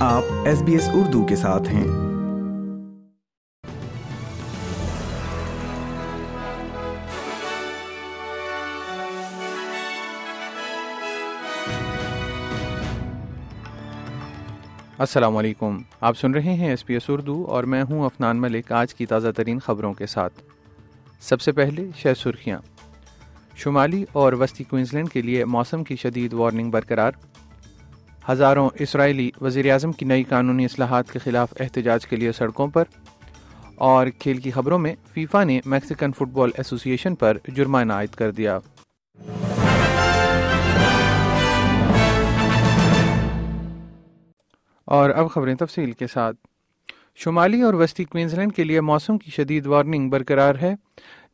آپ 0.00 0.22
S 0.44 0.62
B 0.62 0.72
S 0.72 0.88
Urdu 0.92 1.26
کے 1.26 1.36
ساتھ 1.36 1.68
ہیں۔ 1.68 1.88
السلام 14.98 15.36
علیکم۔ 15.36 15.78
آپ 16.00 16.18
سن 16.18 16.32
رہے 16.32 16.54
ہیں 16.54 16.70
ایس 16.70 16.86
پی 16.86 16.94
ایس 16.94 17.02
اردو 17.08 17.44
اور 17.48 17.64
میں 17.64 17.82
ہوں 17.82 18.04
افنان 18.04 18.40
ملک 18.40 18.72
آج 18.72 18.94
کی 18.94 19.06
تازہ 19.06 19.28
ترین 19.36 19.58
خبروں 19.58 19.94
کے 19.94 20.06
ساتھ۔ 20.06 20.34
سب 21.20 21.40
سے 21.40 21.52
پہلے 21.52 21.86
شہ 21.96 22.08
سرخیاں۔ 22.16 22.58
شمالی 23.56 24.04
اور 24.12 24.32
وسطی 24.32 24.64
کوئنزلینڈ 24.64 25.10
کے 25.10 25.22
لیے 25.22 25.44
موسم 25.44 25.84
کی 25.84 25.96
شدید 25.96 26.32
وارننگ 26.32 26.70
برقرار۔ 26.70 27.12
ہزاروں 28.32 28.70
اسرائیلی 28.78 29.30
وزیر 29.40 29.72
اعظم 29.72 29.92
کی 29.92 30.04
نئی 30.04 30.22
قانونی 30.22 30.64
اصلاحات 30.64 31.12
کے 31.12 31.18
خلاف 31.18 31.48
احتجاج 31.60 32.06
کے 32.06 32.16
لیے 32.16 32.32
سڑکوں 32.32 32.68
پر 32.68 32.84
اور 33.74 34.06
کھیل 34.18 34.38
کی 34.38 34.50
خبروں 34.50 34.78
میں 34.78 34.94
فیفا 35.12 35.44
نے 35.44 35.60
میکسیکن 35.66 36.12
فٹ 36.12 36.28
بال 36.32 36.50
ایسوسی 36.56 36.90
ایشن 36.90 37.14
پر 37.14 37.36
جرمانہ 37.54 37.92
عائد 37.92 38.08
کر 38.08 38.30
دیا۔ 38.30 38.58
اور 44.84 45.10
اب 45.10 45.30
خبریں 45.30 45.54
تفصیل 45.54 45.92
کے 45.92 46.06
ساتھ۔ 46.06 46.36
شمالی 47.16 47.62
اور 47.62 47.74
وسطی 47.74 48.04
کوئنزلینڈ 48.04 48.54
کے 48.54 48.64
لیے 48.64 48.80
موسم 48.80 49.18
کی 49.18 49.30
شدید 49.30 49.66
وارننگ 49.66 50.10
برقرار 50.10 50.54
ہے، 50.62 50.74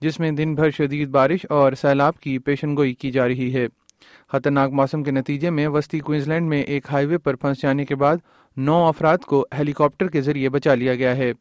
جس 0.01 0.21
میں 0.21 0.31
دن 0.31 0.55
بھر 0.55 0.71
شدید 0.71 1.09
بارش 1.09 1.47
اور 1.51 1.73
سیلاب 1.73 2.19
کی 2.21 2.39
پیشن 2.39 2.77
گوئی 2.77 2.95
کی 2.95 3.11
جا 3.11 3.29
رہی 3.29 3.55
ہے۔ 3.55 3.67
خطرناک 4.33 4.71
موسم 4.73 5.03
کے 5.03 5.11
نتیجے 5.11 5.51
میں 5.51 5.69
وسطی 5.69 5.99
کوئنزلینڈ 5.99 6.49
میں 6.49 6.63
ایک 6.63 6.85
ہائی 6.91 7.07
وے 7.07 7.19
پر 7.19 7.37
پھنس 7.37 7.63
جانے 7.63 7.85
کے 7.85 7.95
بعد 7.95 8.17
نو 8.57 8.87
افراد 8.87 9.19
کو 9.19 9.47
ہیلی 9.59 9.73
کاپٹر 9.73 10.09
کے 10.09 10.21
ذریعے 10.21 10.49
بچا 10.49 10.75
لیا 10.75 10.95
گیا 10.95 11.17
ہے۔ 11.17 11.33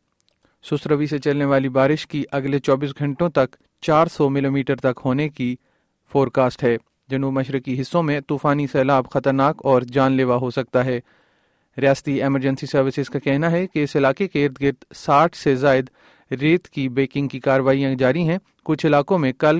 سسروی 0.63 1.07
سے 1.07 1.17
چلنے 1.17 1.45
والی 1.45 1.69
بارش 1.69 2.07
کی 2.07 2.23
اگلے 2.31 2.59
چوبیس 2.59 2.89
گھنٹوں 2.99 3.29
تک 3.29 3.55
چار 3.81 4.07
سو 4.07 4.29
ملی 4.29 4.49
میٹر 4.49 4.75
تک 4.75 4.99
ہونے 5.05 5.29
کی 5.29 5.55
فور 6.11 6.27
کاسٹ 6.27 6.63
ہے۔ 6.63 6.77
جنوب 7.07 7.33
مشرقی 7.33 7.81
حصوں 7.81 8.03
میں 8.03 8.19
طوفانی 8.27 8.67
سیلاب 8.67 9.09
خطرناک 9.09 9.61
اور 9.63 9.81
جان 9.81 10.11
لیوا 10.11 10.35
ہو 10.35 10.51
سکتا 10.51 10.85
ہے۔ 10.85 10.99
ریاستی 11.77 12.21
ایمرجنسی 12.23 12.65
سروسز 12.65 13.09
کا 13.09 13.19
کہنا 13.19 13.51
ہے 13.51 13.67
کہ 13.67 13.83
اس 13.83 13.95
علاقے 13.95 14.27
کے 14.27 14.45
ارد 14.45 14.61
گرد 14.61 14.83
ساٹھ 14.95 15.35
سے 15.37 15.55
زائد 15.55 15.85
ریت 16.31 16.67
کی 16.67 16.89
بیکنگ 16.89 17.27
کی 17.27 17.39
کاروائیاں 17.39 17.95
جاری 17.95 18.29
ہیں۔ 18.29 18.37
کچھ 18.63 18.85
علاقوں 18.85 19.19
میں 19.19 19.33
کل 19.33 19.59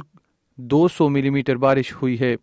دو 0.56 0.88
سو 0.88 1.10
ملی 1.10 1.30
میٹر 1.30 1.56
بارش 1.56 1.94
ہوئی 2.02 2.20
ہے۔ 2.20 2.36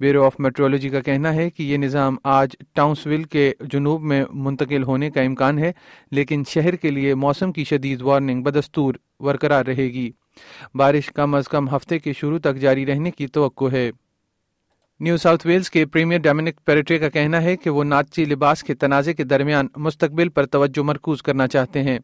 بیورو 0.00 0.24
آف 0.24 0.32
میٹرولوجی 0.38 0.88
کا 0.88 1.00
کہنا 1.00 1.34
ہے 1.34 1.50
کہ 1.50 1.62
یہ 1.62 1.76
نظام 1.76 2.16
آج 2.24 2.50
ٹاؤنس 2.74 3.06
ول 3.06 3.24
کے 3.24 3.52
جنوب 3.60 4.02
میں 4.02 4.24
منتقل 4.32 4.82
ہونے 4.82 5.10
کا 5.10 5.22
امکان 5.22 5.58
ہے، 5.58 5.72
لیکن 6.10 6.42
شہر 6.48 6.76
کے 6.76 6.90
لیے 6.90 7.14
موسم 7.14 7.52
کی 7.52 7.64
شدید 7.64 8.02
وارننگ 8.02 8.42
بدستور 8.42 8.94
برقرار 9.20 9.66
رہے 9.66 9.84
گی۔ 9.84 10.10
بارش 10.74 11.06
کم 11.06 11.34
از 11.34 11.48
کم 11.48 11.76
ہفتے 11.76 11.98
کے 11.98 12.12
شروع 12.12 12.38
تک 12.38 12.56
جاری 12.56 12.86
رہنے 12.86 13.10
کی 13.10 13.26
توقع 13.26 13.64
ہے۔ 13.72 13.90
نیو 15.00 15.16
ساؤتھ 15.16 15.46
ویلز 15.46 15.70
کے 15.70 15.86
پریمیئر 15.86 16.20
ڈومینک 16.20 16.64
پیریٹری 16.64 16.98
کا 16.98 17.08
کہنا 17.08 17.42
ہے 17.42 17.56
کہ 17.56 17.70
وہ 17.70 17.84
ناچی 17.84 18.24
لباس 18.24 18.62
کے 18.62 18.74
تنازع 18.74 19.12
کے 19.12 19.24
درمیان 19.24 19.66
مستقبل 19.76 20.28
پر 20.28 20.46
توجہ 20.46 20.82
مرکوز 20.82 21.22
کرنا 21.22 21.48
چاہتے 21.48 21.82
ہیں۔ 21.82 21.98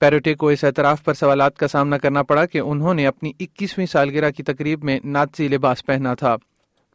پیروٹے 0.00 0.34
کو 0.34 0.48
اس 0.48 0.64
اعتراف 0.64 1.04
پر 1.04 1.14
سوالات 1.14 1.56
کا 1.56 1.68
سامنا 1.68 1.98
کرنا 1.98 2.22
پڑا 2.22 2.46
کہ 2.46 2.58
انہوں 2.58 2.94
نے 2.94 3.06
اپنی 3.06 3.32
اکیسویں 3.40 3.86
سالگرہ 3.86 4.30
کی 4.30 4.42
تقریب 4.42 4.84
میں 4.84 5.00
ناچی 5.04 5.48
لباس 5.48 5.86
پہنا 5.86 6.14
تھا۔ 6.14 6.36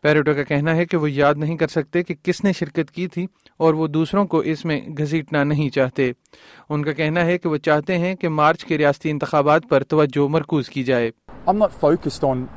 پیروٹو 0.04 0.34
کا 0.36 0.44
کہنا 0.44 0.76
ہے 0.76 0.86
کہ 0.86 0.98
وہ 0.98 1.10
یاد 1.12 1.38
نہیں 1.38 1.58
کر 1.58 1.68
سکتے 1.68 2.02
کہ 2.04 2.16
کس 2.24 2.44
نے 2.44 2.52
شرکت 2.54 2.92
کی 2.92 3.08
تھی 3.08 3.26
اور 3.60 3.74
وہ 3.74 3.88
دوسروں 3.88 4.26
کو 4.26 4.40
اس 4.52 4.64
میں 4.66 4.80
گھسیٹنا 4.98 5.44
نہیں 5.44 5.70
چاہتے 5.76 6.12
ان 6.70 6.84
کا 6.84 6.92
کہنا 6.94 7.24
ہے 7.26 7.38
کہ 7.38 7.50
وہ 7.50 7.58
چاہتے 7.66 7.98
ہیں 7.98 8.16
کہ 8.16 8.30
مارچ 8.30 8.66
کے 8.66 8.78
ریاستی 8.78 9.12
انتخابات 9.12 9.70
پر 9.70 9.84
توجہ 9.84 10.28
مرکوز 10.30 10.70
کی 10.70 10.84
جائے 10.84 11.12
I'm 11.48 11.60
not 11.60 11.74
focused 11.82 12.24
on 12.24 12.48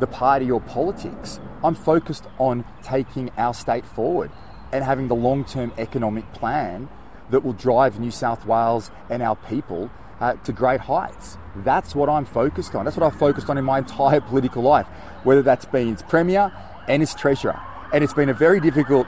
the 0.00 0.08
party 0.08 0.50
or 0.50 0.60
politics. 0.62 1.38
I'm 1.64 1.76
focused 1.76 2.24
on 2.40 2.64
taking 2.82 3.30
our 3.38 3.54
state 3.54 3.86
forward 3.88 4.30
and 4.72 4.84
having 4.84 5.08
the 5.08 5.18
long-term 5.18 5.72
economic 5.78 6.32
plan 6.34 6.88
that 7.30 7.44
will 7.44 7.52
drive 7.54 8.00
New 8.00 8.10
South 8.12 8.46
Wales 8.46 8.90
and 9.10 9.22
our 9.22 9.36
people 9.44 9.88
uh, 10.20 10.34
to 10.44 10.52
great 10.54 10.80
heights. 10.82 11.38
That's 11.64 11.94
what 11.94 12.08
I'm 12.08 12.24
focused 12.26 12.74
on. 12.74 12.84
That's 12.84 12.96
what 12.96 13.06
I've 13.06 13.18
focused 13.18 13.48
on 13.48 13.58
in 13.58 13.64
my 13.64 13.78
entire 13.78 14.20
political 14.22 14.62
life, 14.64 14.86
whether 15.24 15.42
that's 15.42 15.66
been 15.66 15.94
as 15.94 16.02
Premier, 16.04 16.50
and 16.88 17.02
its 17.02 17.14
treasurer. 17.14 17.58
And 17.92 18.02
it's 18.02 18.14
been 18.14 18.28
a 18.28 18.34
very 18.34 18.60
difficult 18.60 19.06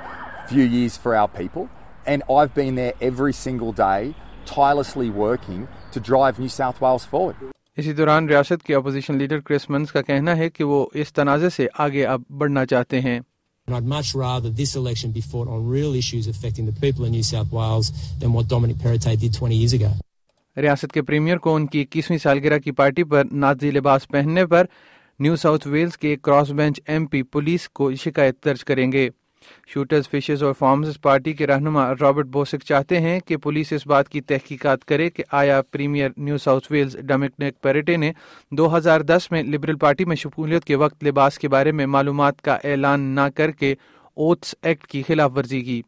few 0.48 0.64
years 0.64 0.96
for 0.96 1.16
our 1.16 1.28
people. 1.28 1.68
And 2.06 2.22
I've 2.30 2.54
been 2.54 2.74
there 2.74 2.92
every 3.00 3.32
single 3.34 3.72
day, 3.72 4.14
tirelessly 4.46 5.10
working 5.10 5.68
to 5.92 6.00
drive 6.00 6.38
New 6.38 6.48
South 6.50 6.80
Wales 6.80 7.04
forward. 7.04 7.36
اسی 7.76 7.92
دوران 7.92 8.28
ریاست 8.28 8.62
کے 8.62 8.74
opposition 8.74 9.16
leader 9.18 9.40
کرس 9.40 9.68
means 9.70 9.92
کا 9.92 10.02
کہنا 10.02 10.36
ہے 10.36 10.48
کہ 10.50 10.64
وہ 10.64 10.86
اس 10.94 11.12
تنازع 11.12 11.48
سے 11.56 11.66
آگے 11.84 12.04
اب 12.06 12.22
بڑھنا 12.38 12.66
چاہتے 12.66 13.00
ہیں 13.00 13.20
And 13.68 13.74
I'd 13.76 13.86
much 13.90 14.08
rather 14.14 14.50
this 14.50 14.74
election 14.76 15.12
be 15.12 15.20
fought 15.22 15.48
on 15.48 15.68
real 15.74 15.94
issues 15.94 16.26
affecting 16.28 16.66
the 16.66 16.74
people 16.80 17.06
of 17.06 17.10
New 17.10 17.22
South 17.22 17.52
Wales 17.58 17.90
than 18.20 18.34
what 18.34 18.48
Dominic 18.48 18.76
Perrottet 18.82 19.20
did 19.20 19.32
20 19.34 19.56
years 19.56 19.72
ago. 19.72 19.92
ریاست 20.56 20.92
کے 20.92 21.02
پریمیئر 21.02 21.36
کو 21.44 21.54
ان 21.54 21.66
کی 21.66 21.80
اکیسویں 21.80 22.18
سالگرہ 22.18 22.58
کی 22.64 22.72
پارٹی 22.72 23.04
پر 23.04 23.24
نازی 23.32 23.70
لباس 23.70 24.06
پہننے 24.08 24.44
پر 24.46 24.66
نیو 25.18 25.36
ساؤتھ 25.36 25.68
ویلز 25.68 25.98
کے 25.98 26.16
cross 26.16 26.50
bench 26.50 26.80
M 26.86 27.06
P 27.06 27.22
police 27.22 27.68
کو 27.68 27.94
شکایت 27.94 28.44
درج 28.44 28.64
کریں 28.64 28.92
گے۔ 28.92 29.08
شوٹرز 29.68 30.08
فشز 30.08 30.42
اور 30.42 30.52
فارمز 30.58 31.00
پارٹی 31.02 31.32
کے 31.32 31.46
رہنما 31.46 31.92
رابرٹ 32.00 32.26
بوسک 32.26 32.64
چاہتے 32.64 33.00
ہیں 33.00 33.20
کہ 33.20 33.36
پولیس 33.36 33.72
اس 33.72 33.86
بات 33.86 34.08
کی 34.08 34.20
تحقیقات 34.20 34.84
کرے 34.84 35.10
کہ 35.10 35.24
آیا 35.32 35.62
premier 35.62 36.10
New 36.16 36.38
South 36.38 36.72
Wales 36.72 36.96
Dominic 37.02 37.60
Perrottet 37.62 37.96
نے 37.96 38.12
دو 38.50 38.76
ہزار 38.76 39.00
دس 39.00 39.30
میں 39.30 39.42
لبرل 39.42 39.76
پارٹی 39.76 40.04
میں 40.04 40.16
شمولیت 40.16 40.64
کے 40.64 40.74
وقت 40.74 41.04
لباس 41.04 41.38
کے 41.38 41.48
بارے 41.48 41.72
میں 41.72 41.86
معلومات 41.86 42.42
کا 42.42 42.58
اعلان 42.64 43.00
نہ 43.00 43.28
کر 43.34 43.50
کے 43.50 43.74
اوتس 44.14 44.54
ایکٹ 44.62 44.86
کی 44.86 45.02
خلاف 45.02 45.32
ورزی 45.36 45.60
کی۔ 45.60 45.82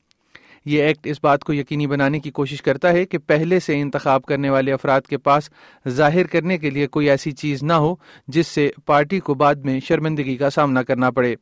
یہ 0.67 0.83
ایکٹ 0.83 1.07
اس 1.07 1.17
بات 1.23 1.45
کو 1.45 1.53
یقینی 1.53 1.87
بنانے 1.87 2.21
کی 2.21 2.31
کوشش 2.31 2.63
کرتا 2.63 2.93
ہے 2.93 3.05
کہ 3.05 3.19
پہلے 3.19 3.61
سے 3.61 3.81
انتخاب 3.81 4.25
کرنے 4.25 4.51
والے 4.51 4.73
افراد 4.73 5.01
کے 5.01 5.19
پاس 5.19 5.51
ظاہر 5.89 6.27
کرنے 6.27 6.59
کے 6.59 6.71
لیے 6.71 6.87
کوئی 6.87 7.11
ایسی 7.11 7.33
چیز 7.33 7.63
نہ 7.63 7.73
ہو 7.73 7.95
جس 8.29 8.47
سے 8.47 8.71
پارٹی 8.87 9.21
کو 9.21 9.35
بعد 9.35 9.55
میں 9.55 9.81
شرمندگی 9.81 10.37
کا 10.37 10.51
سامنا 10.51 10.83
کرنا 10.83 11.11
پڑے۔ 11.11 11.35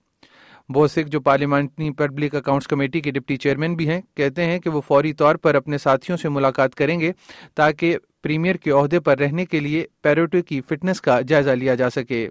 بوسک 0.68 1.08
جو 1.08 1.20
پارلیمنٹری 1.20 1.90
پبلک 1.90 2.34
اکاؤنٹس 2.34 2.68
کمیٹی 2.68 3.00
کے 3.00 3.10
ڈپٹی 3.10 3.36
چیئرمین 3.36 3.74
بھی 3.74 3.88
ہیں، 3.88 4.00
کہتے 4.14 4.44
ہیں 4.44 4.58
کہ 4.58 4.70
وہ 4.70 4.80
فوری 4.80 5.12
طور 5.12 5.36
پر 5.36 5.54
اپنے 5.54 5.78
ساتھیوں 5.78 6.18
سے 6.18 6.28
ملاقات 6.28 6.74
کریں 6.74 7.00
گے 7.00 7.12
تاکہ 7.54 7.96
پریمیئر 8.22 8.56
کے 8.56 8.70
عہدے 8.70 9.00
پر 9.00 9.18
رہنے 9.18 9.44
کے 9.44 9.60
لیے 9.60 9.86
پیروٹو 10.02 10.42
کی 10.42 10.60
فٹنس 10.60 11.00
کا 11.00 11.20
جائزہ 11.20 11.50
لیا 11.50 11.74
جا 11.74 11.90
سکے۔ 11.90 12.28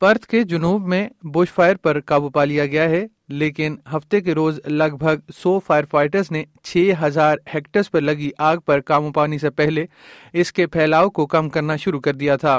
پرتھ 0.00 0.26
کے 0.26 0.42
جنوب 0.42 0.86
میں 0.88 1.08
بش 1.22 1.52
فائر 1.52 1.76
پر 1.76 2.00
قابو 2.00 2.28
پا 2.28 2.44
لیا 2.44 2.66
گیا 2.66 2.88
ہے، 2.88 3.06
لیکن 3.28 3.76
ہفتے 3.96 4.20
کے 4.20 4.34
روز 4.34 4.60
لگ 4.66 4.96
بھگ 4.98 5.30
سو 5.36 5.58
فائر 5.60 5.84
فائٹرز 5.90 6.30
نے 6.30 6.44
چھ 6.62 6.92
ہزار 7.02 7.36
ہیکٹرز 7.54 7.90
پر 7.90 8.00
لگی 8.00 8.30
آگ 8.38 8.56
پر 8.56 8.80
قابو 8.80 9.12
پانے 9.12 9.38
سے 9.38 9.50
پہلے 9.50 9.84
اس 10.32 10.52
کے 10.52 10.66
پھیلاؤ 10.66 11.10
کو 11.10 11.26
کم 11.26 11.48
کرنا 11.48 11.76
شروع 11.76 12.00
کر 12.00 12.14
دیا 12.14 12.36
تھا۔ 12.36 12.58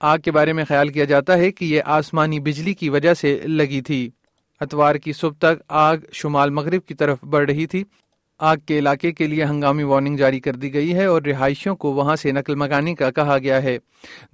آگ 0.00 0.18
کے 0.18 0.32
بارے 0.32 0.52
میں 0.52 0.64
خیال 0.64 0.88
کیا 0.88 1.04
جاتا 1.04 1.36
ہے 1.36 1.50
کہ 1.52 1.64
یہ 1.64 1.82
آسمانی 1.84 2.40
بجلی 2.40 2.74
کی 2.74 2.88
وجہ 2.88 3.14
سے 3.14 3.38
لگی 3.44 3.80
تھی۔ 3.80 4.10
اتوار 4.60 4.94
کی 4.94 5.12
صبح 5.12 5.38
تک 5.38 5.62
آگ 5.68 5.96
شمال 6.12 6.50
مغرب 6.50 6.86
کی 6.86 6.94
طرف 6.94 7.24
بڑھ 7.24 7.50
رہی 7.50 7.66
تھی۔ 7.66 7.84
آگ 8.40 8.56
کے 8.66 8.78
علاقے 8.78 9.12
کے 9.12 9.26
لیے 9.26 9.44
ہنگامی 9.44 9.82
وارننگ 9.82 10.16
جاری 10.16 10.40
کر 10.40 10.52
دی 10.52 10.74
گئی 10.74 10.94
ہے 10.94 11.04
اور 11.04 11.22
رہائشیوں 11.22 11.76
کو 11.76 11.92
وہاں 11.92 12.16
سے 12.16 12.32
نقل 12.32 12.54
مکانی 12.54 12.94
کا 12.94 13.10
کہا 13.10 13.38
گیا 13.38 13.62
ہے۔ 13.62 13.78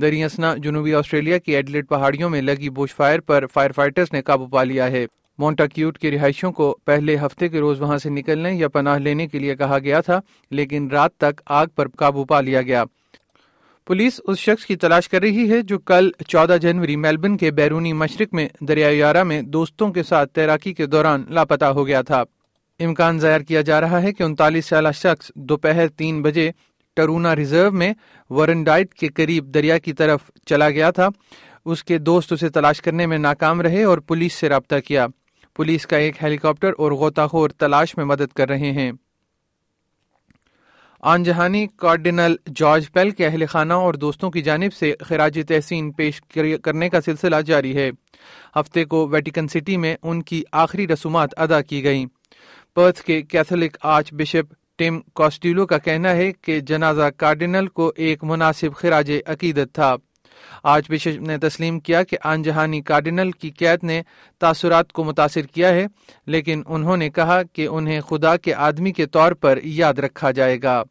دریاسنا، 0.03 0.55
جنوبی 0.57 0.95
آسٹریلیا 0.95 1.39
کی 1.39 1.57
ایڈلیٹ 1.57 1.89
پہاڑیوں 1.89 2.31
میں 2.31 2.43
لگی 2.43 2.71
بوش 2.71 2.95
فائر 2.95 3.21
پر 3.21 3.47
فائر 3.47 3.73
فائٹرز 3.73 4.07
نے 4.13 4.23
قابو 4.23 4.47
پا 4.47 4.65
لیا 4.65 4.91
ہے۔ 4.91 5.07
مونٹا 5.39 5.67
کیوٹ 5.67 5.99
کے 5.99 6.11
رہائشیوں 6.11 6.53
کو 6.53 6.79
پہلے 6.85 7.17
ہفتے 7.17 7.49
کے 7.49 7.61
روز 7.61 7.81
وہاں 7.81 7.99
سے 7.99 8.11
نکلنے 8.11 8.55
یا 8.55 8.69
پناہ 8.69 8.99
لینے 8.99 9.27
کے 9.27 9.39
لیے 9.39 9.57
کہا 9.57 9.79
گیا 9.79 10.01
تھا، 10.01 10.21
لیکن 10.51 10.89
رات 10.91 11.17
تک 11.17 11.41
آگ 11.47 11.67
پر 11.67 11.89
قابو 11.89 12.25
پا 12.25 12.41
لیا 12.41 12.63
گیا۔ 12.63 12.85
پولیس 13.87 14.21
اس 14.25 14.39
شخص 14.39 14.67
کی 14.67 14.77
تلاش 14.77 15.09
کر 15.09 15.21
رہی 15.21 15.51
ہے 15.51 15.63
جو 15.63 15.79
کل 15.79 16.11
چودہ 16.29 16.57
جنوری 16.63 16.97
میلبن 16.97 17.37
کے 17.37 17.51
بیرونی 17.51 17.93
مشرق 17.93 18.35
میں 18.35 18.49
دریائے 18.61 18.97
یارہ 18.97 19.23
میں 19.23 19.43
دوستوں 19.43 19.93
کے 19.93 20.03
ساتھ 20.03 20.33
تیراکی 20.33 20.73
کے 20.75 20.87
دوران 20.87 21.25
لاپتہ 21.29 21.65
ہو 21.65 21.87
گیا 21.87 22.03
تھا۔ 22.03 22.23
امکان 22.79 23.19
ظاہر 23.19 23.43
کیا 23.43 23.61
جا 23.61 23.81
رہا 23.81 24.03
ہے 24.03 24.13
کہ 24.13 24.23
انتالیس 24.23 24.67
سالہ 24.67 24.89
شخص 24.95 25.31
دوپہر 25.35 25.89
تین 25.89 26.23
بجے 26.23 26.51
ٹرونا 26.95 27.37
ریزرو 27.37 27.71
میں 27.71 27.93
ورنڈائٹ 28.31 28.95
کے 28.95 29.09
قریب 29.09 29.55
دریا 29.55 29.79
کی 29.79 29.93
طرف 29.93 30.21
چلا 30.47 30.71
گیا 30.71 30.91
تھا۔ 30.91 31.09
اس 31.65 31.85
کے 31.85 31.99
دوست 31.99 32.33
اسے 32.33 32.49
تلاش 32.49 32.83
کرنے 32.83 33.07
میں 33.07 33.19
ناکام 33.19 33.61
رہے 33.61 33.83
اور 33.85 33.99
پولیس 33.99 34.33
سے 34.33 34.49
رابطہ 34.49 34.75
کیا۔ 34.87 35.07
پولیس 35.57 35.87
کا 35.87 35.97
ایک 35.97 36.23
ہیلی 36.23 36.37
کاپٹر 36.37 36.73
اور 36.79 36.93
غوطہ 36.93 37.27
خور 37.31 37.51
تلاش 37.51 37.97
میں 37.97 38.05
مدد 38.05 38.33
کر 38.35 38.49
رہے 38.49 38.73
ہیں۔ 38.73 38.93
آن 41.01 41.23
جہانی 41.23 41.67
کارڈینل 41.77 42.37
جارج 42.57 42.93
پیل 42.93 43.11
کے 43.11 43.27
اہل 43.27 43.47
خانہ 43.47 43.73
اور 43.73 43.95
دوستوں 43.95 44.31
کی 44.31 44.43
جانب 44.43 44.75
سے 44.75 44.95
خراج 45.01 45.41
تحسین 45.49 45.93
پیش 45.93 46.23
کرنے 46.63 46.89
کا 46.89 47.01
سلسلہ 47.01 47.37
جاری 47.37 47.77
ہے۔ 47.77 47.91
ہفتے 48.61 48.85
کو 48.85 49.09
ویٹیکن 49.09 49.49
سٹی 49.49 49.77
میں 49.77 49.97
ان 50.03 50.23
کی 50.23 50.43
آخری 50.53 50.89
رسومات 50.89 51.29
ادا 51.37 51.61
کی 51.61 51.85
گئیں۔ 51.85 52.07
پرتھ 52.75 53.03
کے 53.03 53.23
Catholic 53.23 53.77
arch 53.83 54.13
bishop 54.13 54.55
Tim 54.79 55.01
Costelloe 55.15 55.67
کا 55.67 55.79
کہنا 55.79 56.11
ہے 56.11 56.33
کہ 56.33 56.61
جنازہ 56.61 57.11
کارڈینل 57.17 57.67
کو 57.67 57.93
ایک 57.97 58.25
مناسب 58.25 58.75
خراج 58.77 59.13
عقیدت 59.27 59.75
تھا۔ 59.75 59.97
آج 60.63 60.83
بشپ 60.89 61.21
نے 61.21 61.39
تسلیم 61.39 61.81
کیا 61.81 62.03
کہ 62.03 62.17
آن 62.25 62.43
جہانی 62.43 62.81
کارڈینل 62.81 63.31
کی 63.31 63.51
قید 63.51 63.85
نے 63.85 64.03
تاثرات 64.39 64.93
کو 64.93 65.05
متاثر 65.05 65.41
کیا 65.41 65.69
ہے، 65.69 65.87
لیکن 66.27 66.63
انہوں 66.67 66.97
نے 66.97 67.09
کہا 67.11 67.43
کہ 67.53 67.67
انہیں 67.67 68.01
خدا 68.01 68.37
کے 68.37 68.55
آدمی 68.55 68.93
کے 68.93 69.07
طور 69.07 69.33
پر 69.33 69.59
یاد 69.63 69.95
رکھا 69.95 70.31
جائے 70.31 70.59
گا۔ 70.63 70.85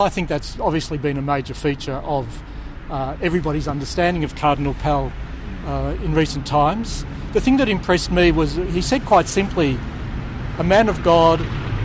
Man 10.59 10.89
of 10.89 10.99
God 11.05 11.39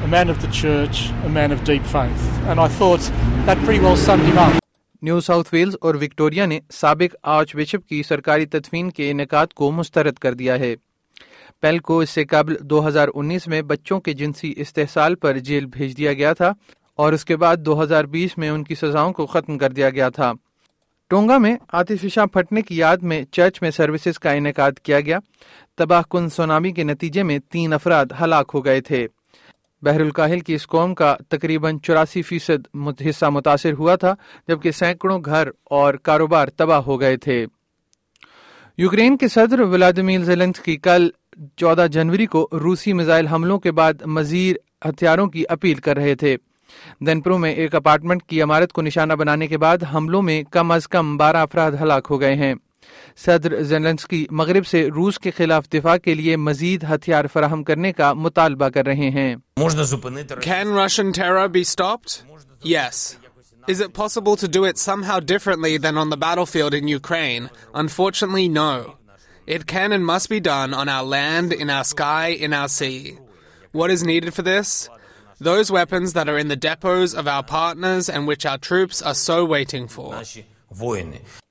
man 0.06 0.31
of 0.31 0.43
the 0.43 0.50
church 0.50 1.12
man 1.31 1.53
of 1.53 1.67
deep 1.67 1.97
New 5.03 5.21
South 5.21 5.49
Wales 5.53 5.77
اور 5.81 5.95
وکٹوریا 5.95 6.47
نے 6.47 6.61
سابق 6.73 7.17
آرچ 7.23 7.56
بشپ 7.56 7.89
کی 7.89 8.03
سرکاری 8.03 8.47
تدفین 8.47 8.91
کے 8.91 9.11
انعقاد 9.11 9.47
کو 9.47 9.71
مسترد 9.71 10.12
کر 10.12 10.35
دیا 10.35 10.59
ہے۔ 10.59 10.75
پیل 11.61 11.79
کو 11.79 12.00
اس 12.00 12.11
سے 12.11 12.25
قبل 12.25 12.55
دو 12.61 12.89
ہزار 12.89 13.09
انیس 13.15 13.49
میں 13.49 13.62
بچوں 13.62 14.00
کے 14.00 14.12
جنسی 14.12 14.55
استحصال 14.56 15.15
پر 15.15 15.39
جیل 15.39 15.67
بھیج 15.67 15.97
دیا 15.97 16.12
گیا 16.12 16.33
تھا 16.33 16.53
اور 16.97 17.12
اس 17.12 17.25
کے 17.25 17.37
بعد 17.37 17.56
دو 17.56 17.83
ہزار 17.83 18.05
بیس 18.05 18.39
میں 18.39 18.50
ان 18.50 18.65
کی 18.65 18.75
سزاؤں 18.75 19.12
کو 19.12 19.27
ختم 19.27 19.59
کر 19.59 19.71
دیا 19.71 19.91
گیا 19.91 20.09
تھا۔ 20.09 20.33
ٹونگا 21.09 21.39
میں 21.39 21.56
آتشفشاں 21.73 22.27
پھٹنے 22.27 22.62
کی 22.62 22.77
یاد 22.77 22.97
میں 22.97 23.25
چرچ 23.25 23.62
میں 23.62 23.71
سروسز 23.71 24.19
کا 24.19 24.31
انعقاد 24.31 24.73
کیا 24.83 25.00
گیا۔ 25.00 25.19
تباہ 25.77 26.03
کن 26.11 26.29
سونامی 26.29 26.73
کے 26.73 26.85
نتیجے 26.85 27.23
میں 27.23 27.39
تین 27.39 27.73
افراد 27.73 28.06
ہلاک 28.21 28.50
ہو 28.55 28.65
گئے 28.65 28.81
تھے۔ 28.81 29.06
بحر 29.83 30.01
الکاہل 30.01 30.41
کی 30.41 30.55
اس 30.55 30.67
قوم 30.67 30.95
کا 30.95 31.17
تقریباً 31.29 31.79
چوراسی 31.79 32.23
فیصد 32.23 32.77
حصہ 33.11 33.27
متاثر 33.27 33.73
ہوا 33.73 33.95
تھا، 33.95 34.15
جبکہ 34.49 34.71
سینکڑوں 34.71 35.23
گھر 35.25 35.49
اور 35.65 35.95
کاروبار 35.95 36.49
تباہ 36.49 36.79
ہو 36.79 37.01
گئے 37.01 37.17
تھے۔ 37.17 37.47
یوکرین 38.77 39.17
کے 39.17 39.29
صدر 39.29 39.61
ولادیمیر 39.61 40.21
زیلنس 40.21 40.61
کی 40.61 40.77
کل 40.77 41.11
چودہ 41.57 41.87
جنوری 41.93 42.27
کو 42.27 42.49
روسی 42.53 42.93
میزائل 42.93 43.27
حملوں 43.27 43.59
کے 43.59 43.73
بعد 43.73 43.95
مزید 44.07 44.57
ہتھیاروں 44.89 45.27
کی 45.27 45.45
اپیل 45.49 45.75
کر 45.75 45.97
رہے 45.97 46.15
تھے۔ 46.15 46.37
دنپرو 47.01 47.39
میں 47.39 47.53
ایک 47.55 47.75
اپارٹمنٹ 47.75 48.23
کی 48.23 48.43
عمارت 48.43 48.73
کو 48.73 48.83
نشانہ 48.83 49.13
بنانے 49.13 49.47
کے 49.47 49.59
بعد 49.59 49.79
حملوں 49.95 50.23
میں 50.23 50.43
کم 50.43 50.71
از 50.71 50.89
کم 50.89 51.17
بارہ 51.17 51.37
افراد 51.37 51.73
ہلاک 51.83 52.07
ہو 52.11 52.21
گئے 52.21 52.35
ہیں۔ 52.35 52.55
صدر 53.25 53.62
زیلنسکی 53.62 54.26
مغرب 54.40 54.67
سے 54.67 54.85
روس 54.96 55.19
کے 55.19 55.31
خلاف 55.37 55.73
دفاع 55.73 55.96
کے 56.05 56.14
لیے 56.14 56.37
مزید 56.37 56.85
ہتھیار 56.90 57.25
فراہم 57.32 57.62
کرنے 57.64 57.93
کا 57.93 58.12
مطالبہ 58.12 58.69
کر 58.75 58.87
رہے 58.87 59.11
ہیں 59.11 59.35
Can 60.50 60.69
Russian 60.75 61.12
terror 61.12 61.49
be 61.49 61.64
stopped? 61.64 62.23
Yes. 62.62 63.17
Is 63.69 63.81
it 63.81 63.93
possible 63.93 64.37
to 64.37 64.49
do 64.49 64.64
it 64.64 64.79
somehow 64.79 65.20
differently 65.20 65.76
than 65.76 65.99
on 65.99 66.08
the 66.11 66.17
battlefield 66.17 66.75
in 66.75 66.88
Ukraine? 66.88 67.50
Unfortunately, 67.75 68.49
no. 68.49 68.70
It 69.46 69.67
can 69.67 69.93
and 69.93 70.05
must 70.05 70.29
be 70.31 70.40
done 70.40 70.73
on 70.75 70.88
our 70.88 71.02
land, 71.02 71.52
in 71.52 71.70
our 71.70 71.85
sky, 71.85 72.29
in 72.29 72.52
our 72.52 72.69
sea. 72.69 73.19
What 73.73 73.90
is 73.90 74.05
needed 74.05 74.32
for 74.35 74.43
this? 74.43 74.88
Those 75.40 75.70
weapons 75.70 76.14
that 76.14 76.29
are 76.29 76.38
in 76.38 76.49
the 76.49 76.56
depots 76.56 77.14
of 77.14 77.29
our 77.29 77.43
partners 77.43 78.08
and 78.08 78.26
which 78.26 78.44
our 78.44 78.58
troops 78.58 79.02
are 79.02 79.14
so 79.14 79.44
waiting 79.44 79.87
for. 79.87 80.14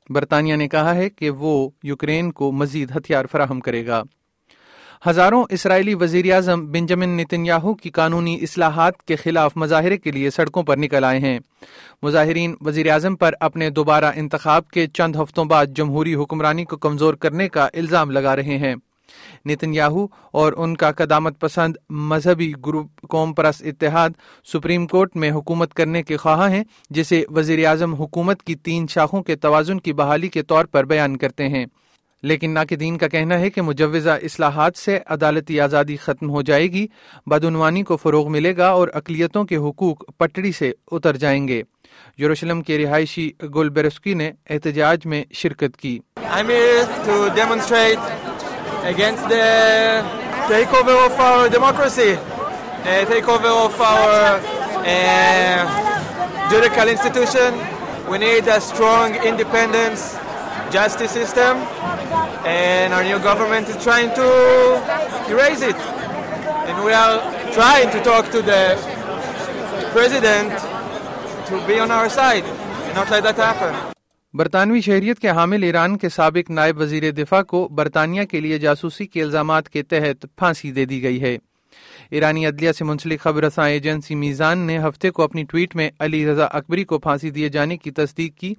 برطانیہ 0.09 0.55
نے 0.55 0.67
کہا 0.67 0.95
ہے 0.95 1.09
کہ 1.09 1.29
وہ 1.29 1.69
Ukraine 1.83 2.31
کو 2.31 2.51
مزید 2.51 2.97
ہتھیار 2.97 3.25
فراہم 3.31 3.59
کرے 3.59 3.87
گا۔ 3.87 4.03
ہزاروں 5.09 5.43
اسرائیلی 5.49 5.93
وزیر 5.93 6.33
اعظم 6.33 6.71
بنجمن 6.71 7.09
نتنیاہو 7.09 7.73
کی 7.73 7.89
قانونی 7.89 8.39
اصلاحات 8.41 9.03
کے 9.03 9.15
خلاف 9.15 9.51
مظاہرے 9.55 9.97
کے 9.97 10.11
لیے 10.11 10.29
سڑکوں 10.29 10.63
پر 10.63 10.77
نکل 10.77 11.03
آئے 11.03 11.19
ہیں۔ 11.19 11.39
مظاہرین 12.01 12.55
وزیر 12.61 12.89
اعظم 12.89 13.15
پر 13.15 13.33
اپنے 13.39 13.69
دوبارہ 13.69 14.11
انتخاب 14.15 14.67
کے 14.67 14.87
چند 14.87 15.15
ہفتوں 15.15 15.45
بعد 15.45 15.65
جمہوری 15.65 16.15
حکمرانی 16.15 16.65
کو 16.65 16.77
کمزور 16.77 17.13
کرنے 17.13 17.49
کا 17.49 17.67
الزام 17.73 18.11
لگا 18.11 18.35
رہے 18.35 18.57
ہیں۔ 18.57 18.75
نتن 19.45 19.73
یاہو 19.73 20.07
اور 20.31 20.53
ان 20.57 20.77
کا 20.77 20.91
قدامت 20.91 21.39
پسند 21.39 21.75
مذہبی 21.89 22.53
گروپ 22.65 22.87
قوم 23.09 23.33
پرست 23.33 23.63
اتحاد 23.65 24.09
سپریم 24.53 24.87
کورٹ 24.87 25.15
میں 25.15 25.31
حکومت 25.31 25.73
کرنے 25.73 26.03
کے 26.03 26.17
خواہاں 26.17 26.49
ہیں، 26.49 26.63
جسے 26.89 27.25
وزیر 27.35 27.65
اعظم 27.65 27.93
حکومت 27.93 28.43
کی 28.43 28.55
تین 28.55 28.87
شاخوں 28.89 29.23
کے 29.23 29.35
توازن 29.35 29.79
کی 29.79 29.93
بحالی 29.93 30.27
کے 30.27 30.41
طور 30.41 30.65
پر 30.65 30.83
بیان 30.83 31.17
کرتے 31.17 31.47
ہیں۔ 31.49 31.65
لیکن 32.23 32.51
ناقدین 32.51 32.97
کا 32.97 33.07
کہنا 33.07 33.39
ہے 33.39 33.49
کہ 33.49 33.61
مجوزہ 33.61 34.09
اصلاحات 34.09 34.77
سے 34.77 34.99
عدالتی 35.05 35.59
آزادی 35.59 35.97
ختم 35.97 36.29
ہو 36.29 36.41
جائے 36.41 36.67
گی، 36.67 36.87
بدعنوانی 37.25 37.83
کو 37.83 37.97
فروغ 37.97 38.31
ملے 38.31 38.57
گا 38.57 38.67
اور 38.67 38.87
اقلیتوں 38.93 39.43
کے 39.43 39.55
حقوق 39.55 40.17
پٹڑی 40.17 40.51
سے 40.51 40.71
اتر 40.91 41.17
جائیں 41.17 41.47
گے۔ 41.47 41.63
یوروشلم 42.17 42.61
کے 42.61 42.77
رہائشی 42.77 43.31
گل 43.55 43.69
بیرسکی 43.69 44.13
نے 44.13 44.31
احتجاج 44.49 45.05
میں 45.05 45.23
شرکت 45.31 45.77
کی۔ 45.77 45.99
Against 48.87 49.27
the 49.27 50.01
takeover 50.47 51.05
of 51.05 51.11
our 51.19 51.49
democracy, 51.49 52.13
uh, 52.13 53.03
takeover 53.05 53.65
of 53.65 53.81
our 53.81 54.39
uh, 54.87 56.49
judicial 56.49 56.87
institution. 56.87 57.51
We 58.09 58.17
need 58.19 58.47
a 58.47 58.61
strong, 58.61 59.15
independent 59.15 59.99
justice 60.71 61.11
system, 61.11 61.57
and 62.47 62.93
our 62.93 63.03
new 63.03 63.19
government 63.19 63.67
is 63.67 63.83
trying 63.83 64.15
to 64.15 64.27
erase 65.29 65.61
it. 65.61 65.75
And 65.75 66.85
we 66.85 66.93
are 66.93 67.19
trying 67.51 67.89
to 67.91 68.01
talk 68.01 68.31
to 68.31 68.41
the 68.41 68.79
president 69.91 70.57
to 71.47 71.67
be 71.67 71.77
on 71.79 71.91
our 71.91 72.07
side 72.07 72.45
and 72.45 72.95
not 72.95 73.09
let 73.09 73.23
that 73.23 73.35
happen. 73.35 73.86
برطانوی 74.33 74.81
شہریت 74.81 75.19
کے 75.19 75.29
حامل 75.29 75.63
ایران 75.63 75.97
کے 75.97 76.09
سابق 76.09 76.51
نائب 76.51 76.77
وزیر 76.77 77.11
دفاع 77.11 77.41
کو 77.41 77.67
برطانیہ 77.67 78.23
کے 78.23 78.39
لیے 78.39 78.57
جاسوسی 78.57 79.05
کے 79.05 79.23
الزامات 79.23 79.69
کے 79.69 79.83
تحت 79.83 80.25
پھانسی 80.35 80.71
دے 80.71 80.85
دی 80.85 81.03
گئی 81.03 81.21
ہے۔ 81.21 81.37
ایرانی 82.11 82.47
عدلیہ 82.47 82.71
سے 82.71 82.83
منسلک 82.83 83.19
خبر 83.19 83.43
رساں 83.43 83.69
ایجنسی 83.69 84.15
میزان 84.15 84.57
نے 84.57 84.77
ہفتے 84.79 85.09
کو 85.09 85.23
اپنی 85.23 85.43
ٹویٹ 85.43 85.75
میں 85.75 85.89
علی 85.99 86.27
رضا 86.27 86.45
اکبری 86.45 86.83
کو 86.83 86.99
پھانسی 86.99 87.29
دیے 87.29 87.49
جانے 87.49 87.77
کی 87.77 87.91
تصدیق 87.91 88.37
کی، 88.37 88.53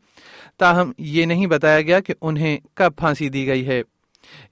تاہم 0.59 0.93
یہ 0.99 1.25
نہیں 1.25 1.47
بتایا 1.47 1.81
گیا 1.81 2.00
کہ 2.00 2.14
انہیں 2.21 2.59
کب 2.75 2.93
پھانسی 2.97 3.29
دی 3.29 3.47
گئی 3.47 3.67
ہے۔ 3.67 3.82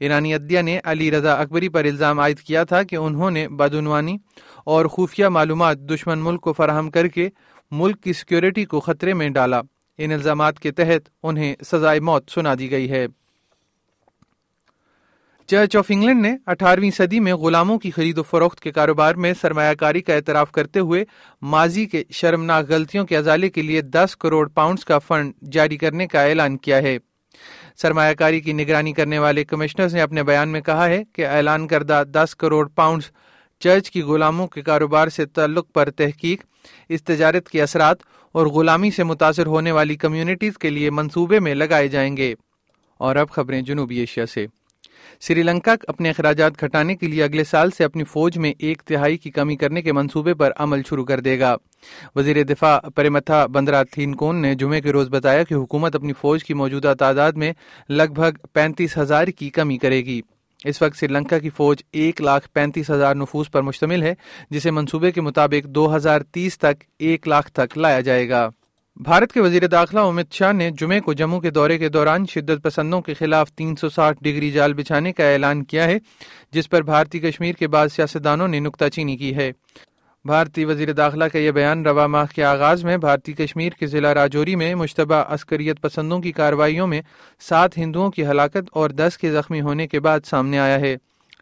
ایرانی 0.00 0.34
عدلیہ 0.34 0.60
نے 0.60 0.80
علی 0.84 1.10
رضا 1.10 1.32
اکبری 1.32 1.68
پر 1.68 1.84
الزام 1.84 2.20
عائد 2.20 2.38
کیا 2.38 2.64
تھا 2.64 2.82
کہ 2.82 2.96
انہوں 2.96 3.30
نے 3.30 3.48
بدعنوانی 3.48 4.16
اور 4.64 4.86
خفیہ 4.86 5.26
معلومات 5.26 5.78
دشمن 5.78 6.18
ملک 6.18 6.40
کو 6.40 6.52
فراہم 6.52 6.90
کر 6.90 7.08
کے 7.08 7.28
ملک 7.70 8.02
کی 8.02 8.12
سیکیورٹی 8.12 8.64
کو 8.64 8.80
خطرے 8.80 9.14
میں 9.14 9.28
ڈالا۔ 9.28 9.60
ان 9.98 10.12
الزامات 10.12 10.60
کے 10.60 10.70
تحت 10.70 11.08
انہیں 11.22 11.54
سزائے 11.66 12.00
موت 12.00 12.30
سنا 12.30 12.54
دی 12.58 12.70
گئی 12.70 12.90
ہے۔ 12.90 13.06
چرچ 15.46 15.76
آف 15.76 15.84
انگلینڈ 15.88 16.22
نے 16.22 16.36
اٹھارہویں 16.46 16.90
صدی 16.90 17.20
میں 17.20 17.34
غلاموں 17.34 17.78
کی 17.78 17.90
خرید 17.90 18.18
و 18.18 18.22
فروخت 18.22 18.60
کے 18.60 18.72
کاروبار 18.72 19.14
میں 19.14 19.34
سرمایہ 19.40 19.74
کاری 19.74 20.00
کا 20.02 20.14
اعتراف 20.14 20.52
کرتے 20.52 20.80
ہوئے 20.80 21.04
ماضی 21.42 21.86
کے 21.86 22.04
شرمناک 22.10 22.68
غلطیوں 22.68 23.06
کے 23.06 23.16
ازالے 23.16 23.48
کے 23.48 23.62
لیے 23.62 23.80
دس 23.80 24.16
کروڑ 24.16 24.48
پاؤنڈز 24.48 24.84
کا 24.84 24.98
فنڈ 24.98 25.32
جاری 25.52 25.76
کرنے 25.76 26.06
کا 26.06 26.22
اعلان 26.22 26.56
کیا 26.56 26.82
ہے۔ 26.82 26.98
سرمایہ 27.76 28.14
کاری 28.14 28.40
کی 28.40 28.52
نگرانی 28.52 28.92
کرنے 28.92 29.18
والے 29.18 29.44
کمشنر 29.44 29.88
نے 29.92 30.00
اپنے 30.00 30.22
بیان 30.22 30.48
میں 30.48 30.60
کہا 30.60 30.86
ہے 30.86 31.02
کہ 31.12 31.26
اعلان 31.26 31.66
کردہ 31.66 32.02
دس 32.12 32.36
کروڑ 32.36 32.68
پاؤنڈز 32.68 33.10
چرچ 33.58 33.90
کی 33.90 34.02
غلاموں 34.02 34.46
کے 34.46 34.62
کاروبار 34.62 35.08
سے 35.08 35.26
تعلق 35.26 35.72
پر 35.72 35.90
تحقیق، 35.90 36.42
اس 36.88 37.04
تجارت 37.04 37.48
کے 37.48 37.62
اثرات 37.62 37.96
اور 38.36 38.46
غلامی 38.46 38.90
سے 38.90 39.04
متاثر 39.04 39.46
ہونے 39.46 39.72
والی 39.72 39.96
کمیونٹیز 39.96 40.58
کے 40.58 40.70
لیے 40.70 40.90
منصوبے 40.90 41.40
میں 41.40 41.54
لگائے 41.54 41.88
جائیں 41.88 42.16
گے۔ 42.16 42.34
اور 42.98 43.16
اب 43.16 43.30
خبریں 43.30 43.62
جنوبی 43.62 43.98
ایشیا 43.98 44.26
سے۔ 44.26 44.46
سری 45.20 45.42
لنکا 45.42 45.74
اپنے 45.88 46.10
اخراجات 46.10 46.52
گھٹانے 46.60 46.96
کے 46.96 47.06
لیے 47.06 47.22
اگلے 47.22 47.44
سال 47.44 47.70
سے 47.70 47.84
اپنی 47.84 48.04
فوج 48.04 48.38
میں 48.38 48.52
ایک 48.58 48.82
تہائی 48.82 49.16
کی 49.16 49.30
کمی 49.30 49.56
کرنے 49.56 49.82
کے 49.82 49.92
منصوبے 49.92 50.34
پر 50.34 50.50
عمل 50.56 50.82
شروع 50.88 51.04
کر 51.04 51.20
دے 51.20 51.40
گا۔ 51.40 51.56
وزیر 52.16 52.42
دفاع 52.42 52.78
پریمتھا 52.78 53.46
بندرا 53.46 53.82
تھین 53.82 54.14
کون 54.14 54.36
نے 54.36 54.54
جمعے 54.54 54.80
کے 54.80 54.92
روز 54.92 55.08
بتایا 55.08 55.42
کہ 55.42 55.54
حکومت 55.54 55.94
اپنی 55.94 56.12
فوج 56.12 56.44
کی 56.44 56.54
موجودہ 56.54 56.94
تعداد 56.98 57.32
میں 57.32 57.52
لگ 57.88 58.12
بھگ 58.14 58.46
پینتیس 58.52 58.98
ہزار 58.98 59.28
کی 59.28 59.50
کمی 59.50 59.78
کرے 59.78 60.04
گی۔ 60.04 60.20
اس 60.66 60.82
وقت 60.82 60.96
سری 60.96 61.12
لنکا 61.12 61.38
کی 61.38 61.50
فوج 61.50 61.82
ایک 61.92 62.20
لاکھ 62.20 62.48
پینتیس 62.52 62.90
ہزار 62.90 63.14
نفوس 63.14 63.50
پر 63.50 63.62
مشتمل 63.62 64.02
ہے، 64.02 64.14
جسے 64.50 64.70
منصوبے 64.70 65.12
کے 65.12 65.20
مطابق 65.20 65.66
دو 65.66 65.96
ہزار 65.96 66.20
تیس 66.20 66.58
تک 66.58 66.84
ایک 66.98 67.28
لاکھ 67.28 67.52
تک 67.52 67.78
لایا 67.78 68.00
جائے 68.00 68.28
گا۔ 68.28 68.48
بھارت 68.96 69.32
کے 69.32 69.40
وزیر 69.40 69.66
داخلہ 69.66 70.00
امت 70.00 70.32
شاہ 70.32 70.52
نے 70.52 70.70
جمعے 70.70 71.00
کو 71.00 71.12
جموں 71.12 71.40
کے 71.40 71.50
دورے 71.50 71.78
کے 71.78 71.88
دوران 71.88 72.26
شدت 72.26 72.62
پسندوں 72.62 73.00
کے 73.00 73.14
خلاف 73.14 73.50
تین 73.50 73.76
سو 73.76 73.88
ساٹھ 73.88 74.18
ڈگری 74.20 74.50
جال 74.50 74.74
بچھانے 74.74 75.12
کا 75.12 75.30
اعلان 75.30 75.64
کیا 75.64 75.84
ہے، 75.84 75.98
جس 76.52 76.70
پر 76.70 76.82
بھارتی 76.82 77.20
کشمیر 77.20 77.52
کے 77.52 77.68
بعض 77.68 77.92
سیاستدانوں 77.92 78.48
نے 78.48 78.60
نکتہ 78.60 78.88
چینی 78.88 79.16
کی 79.16 79.34
ہے۔ 79.34 79.52
بھارتی 80.26 80.64
وزیر 80.64 80.92
داخلہ 80.92 81.24
کا 81.24 81.38
یہ 81.38 81.50
بیان 81.50 81.86
روا 81.86 82.06
ماہ 82.06 82.24
کے 82.34 82.44
آغاز 82.44 82.84
میں 82.84 82.96
بھارتی 82.96 83.32
کشمیر 83.32 83.72
کے 83.72 83.86
ضلع 83.86 84.14
راجوری 84.14 84.56
میں 84.56 84.74
مشتبہ 84.74 85.14
عسکریت 85.14 85.80
پسندوں 85.80 86.18
کی 86.18 86.32
کارروائیوں 86.32 86.86
میں 86.86 87.02
سات 87.40 87.78
ہندوؤں 87.78 88.10
کی 88.10 88.26
ہلاکت 88.26 88.70
اور 88.70 88.90
دس 88.90 89.18
کے 89.18 89.32
زخمی 89.32 89.60
ہونے 89.60 89.86
کے 89.86 90.00
بعد 90.00 90.20
سامنے 90.24 90.58
آیا 90.58 90.80
ہے۔ 90.80 90.96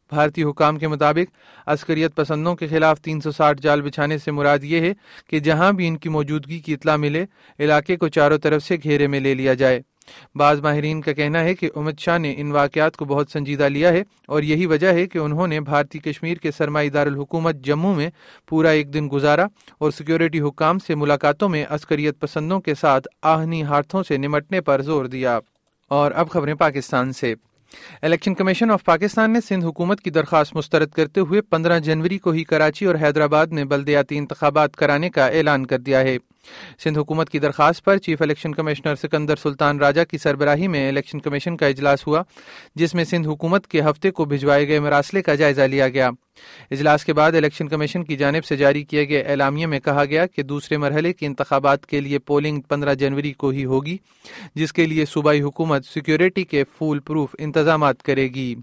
بھارتی 0.08 0.42
حکام 0.42 0.76
کے 0.76 0.88
مطابق 0.88 1.32
عسکریت 1.66 2.14
پسندوں 2.14 2.56
کے 2.56 2.66
خلاف 2.66 3.00
تین 3.00 3.20
سو 3.20 3.30
ساٹھ 3.32 3.62
جال 3.62 3.82
بچھانے 3.82 4.18
سے 4.18 4.30
مراد 4.30 4.58
یہ 4.62 4.80
ہے 4.80 4.92
کہ 5.30 5.38
جہاں 5.38 5.72
بھی 5.72 5.88
ان 5.88 5.96
کی 5.96 6.08
موجودگی 6.08 6.58
کی 6.58 6.74
اطلاع 6.74 6.96
ملے، 6.96 7.24
علاقے 7.58 7.96
کو 7.96 8.08
چاروں 8.08 8.38
طرف 8.38 8.62
سے 8.62 8.76
گھیرے 8.82 9.06
میں 9.06 9.20
لے 9.20 9.34
لیا 9.34 9.54
جائے۔ 9.54 9.82
بعض 10.34 10.61
ماہرین 10.61 11.00
کا 11.00 11.12
کہنا 11.12 11.40
ہے 11.40 11.54
کہ 11.54 11.70
امت 11.76 11.99
شاہ 11.99 12.18
نے 12.18 12.34
ان 12.37 12.52
واقعات 12.52 12.96
کو 12.96 13.04
بہت 13.04 13.30
سنجیدہ 13.30 13.62
لیا 13.62 13.92
ہے 13.92 14.02
اور 14.26 14.42
یہی 14.42 14.66
وجہ 14.66 14.92
ہے 14.92 15.06
کہ 15.06 15.18
انہوں 15.18 15.46
نے 15.46 15.61
بھارتی 15.61 15.99
کشمیر 15.99 16.37
کے 16.37 16.50
سرمائی 16.50 16.90
دارالحکومت 16.90 17.54
جموں 17.54 17.94
میں 17.94 18.11
پورا 18.49 18.68
ایک 18.68 18.94
دن 18.94 19.08
گزارا 19.12 19.46
اور 19.78 19.90
سیکیورٹی 19.90 20.40
حکام 20.40 20.78
سے 20.78 20.94
ملاقاتوں 20.94 21.49
میں 21.49 21.66
عسکریت 21.68 22.20
پسندوں 22.20 22.61
کے 22.61 22.75
ساتھ 22.75 23.08
آہنی 23.23 23.62
ہاتھوں 23.62 24.02
سے 24.02 24.16
نمٹنے 24.16 24.61
پر 24.61 24.82
زور 24.82 25.04
دیا۔ 25.04 25.38
اور 25.88 26.12
اب 26.12 26.30
خبریں 26.30 26.54
پاکستان 26.54 27.12
سے۔ 27.12 27.34
الیکشن 28.02 28.34
کمیشن 28.34 28.70
آف 28.70 28.84
پاکستان 28.84 29.32
نے 29.32 29.38
سندھ 29.49 29.64
حکومت 29.64 30.00
کی 30.00 30.11
درخواست 30.11 30.56
مسترد 30.56 30.90
کرتے 30.90 31.20
ہوئے 31.20 31.40
پندرہ 31.40 31.78
جنوری 31.78 32.18
کو 32.18 32.30
ہی 32.30 32.44
کراچی 32.44 32.84
اور 32.84 32.94
حیدرآباد 32.94 33.46
میں 33.46 33.64
بلدیاتی 33.64 34.18
انتخابات 34.18 34.76
کرانے 34.76 35.11
کا 35.11 35.26
اعلان 35.26 35.66
کر 35.66 35.78
دیا 35.78 36.00
ہے۔ 36.00 36.18
سندھ 36.78 36.98
حکومت 36.98 37.30
کی 37.30 37.38
درخواست 37.38 37.84
پر 37.84 37.98
chief 37.98 38.22
election 38.22 38.54
commissioner 38.54 38.94
Sikandar 38.94 39.36
Sultan 39.36 39.78
Raja 39.78 40.00
کی 40.10 40.18
سربراہی 40.18 40.68
میں 40.68 40.88
الیکشن 40.88 41.20
کمیشن 41.20 41.56
کا 41.56 41.66
اجلاس 41.66 42.06
ہوا، 42.06 42.22
جس 42.74 42.94
میں 42.94 43.04
سندھ 43.04 43.28
حکومت 43.28 43.66
کے 43.66 43.80
ہفتے 43.80 44.10
کو 44.10 44.24
بھجوائے 44.24 44.68
گئے 44.68 44.80
مراسلے 44.80 45.22
کا 45.22 45.34
جائزہ 45.34 45.62
لیا 45.62 45.88
گیا۔ 45.88 46.10
اجلاس 46.70 47.04
کے 47.04 47.12
بعد 47.12 47.32
الیکشن 47.32 47.68
کمیشن 47.68 48.04
کی 48.04 48.16
جانب 48.16 48.44
سے 48.44 48.56
جاری 48.56 48.82
کیے 48.84 49.08
گئے 49.08 49.20
اعلامیہ 49.20 49.66
میں 49.66 49.80
کہا 49.80 50.04
گیا 50.04 50.26
کہ 50.26 50.42
دوسرے 50.42 50.76
مرحلے 50.76 51.12
کے 51.12 51.26
انتخابات 51.26 51.86
کے 51.86 52.00
لیے 52.00 52.18
پولنگ 52.18 52.60
پندرہ 52.60 52.94
جنوری 52.94 53.32
کو 53.32 53.48
ہی 53.48 53.64
ہوگی، 53.64 53.96
جس 54.54 54.72
کے 54.72 54.86
لیے 54.86 55.04
صوبائی 55.04 55.42
حکومت 55.42 55.86
سیکیورٹی 55.86 56.44
کے 56.44 56.64
فول 56.78 56.98
پروف 56.98 57.36
انتظامات 57.38 58.02
کرے 58.02 58.28
گی۔ 58.28 58.54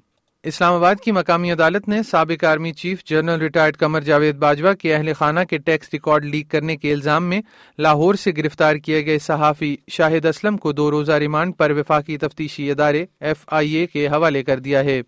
اسلام 0.44 0.74
آباد 0.74 0.96
کی 0.96 1.12
مقامی 1.12 1.52
عدالت 1.52 1.88
نے 1.88 2.04
سابق 2.04 2.44
army 2.44 2.72
chief 2.74 3.04
general 3.06 3.40
retired 3.40 3.78
Qamar 3.78 4.02
Javed 4.02 4.36
Bajwa 4.36 4.74
کے 4.74 4.96
اہل 4.96 5.14
خانہ 5.14 5.40
کے 5.50 5.58
ٹیکس 5.58 5.90
ریکارڈ 5.94 6.26
لیک 6.26 6.50
کرنے 6.50 6.78
کے 6.78 6.94
الزام 6.94 7.24
میں 7.24 7.42
لاہور 7.78 8.16
سے 8.16 8.32
گرفتار 8.38 8.76
کیے 8.76 9.06
گئے 9.06 9.20
صحافی 9.20 9.76
شاہد 9.88 10.26
اسلم 10.26 10.58
کو 10.58 10.72
دو 10.72 10.92
روزہ 10.92 11.12
ریمانڈ 11.12 11.58
پر 11.58 11.72
وفاقی 11.72 12.18
تفتیشی 12.18 12.72
ادارے 12.72 13.06
ایف 13.20 13.38
آئی 13.48 13.72
اے 13.72 13.86
کے 13.88 14.08
حوالے 14.08 14.44
کر 14.44 14.60
دیا 14.60 14.84
ہے۔ 14.84 15.02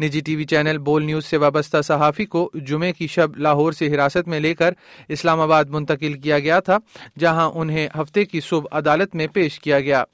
نجی 0.00 0.20
T 0.20 0.36
V 0.36 0.44
channel 0.44 0.78
Bol 0.78 1.04
news 1.04 1.24
سے 1.24 1.36
وابستہ 1.36 1.82
صحافی 1.82 2.24
کو 2.24 2.50
جمعے 2.54 2.92
کی 2.92 3.06
شب 3.06 3.36
لاہور 3.36 3.72
سے 3.72 3.94
حراست 3.94 4.28
میں 4.28 4.40
لے 4.40 4.54
کر 4.54 4.72
اسلام 5.08 5.40
آباد 5.40 5.64
منتقل 5.64 6.12
کیا 6.12 6.38
گیا 6.38 6.60
تھا، 6.60 6.78
جہاں 7.18 7.50
انہیں 7.54 7.88
ہفتے 8.00 8.24
کی 8.24 8.40
صبح 8.40 8.78
عدالت 8.78 9.14
میں 9.14 9.26
پیش 9.26 9.58
کیا 9.60 9.80
گیا۔ 9.80 10.04